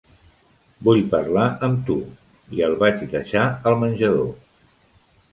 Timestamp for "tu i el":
1.89-2.73